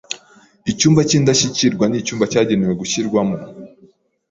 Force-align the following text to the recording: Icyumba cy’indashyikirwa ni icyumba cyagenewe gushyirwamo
Icyumba 0.71 0.99
cy’indashyikirwa 1.07 1.85
ni 1.87 1.97
icyumba 2.01 2.25
cyagenewe 2.31 2.73
gushyirwamo 2.81 3.37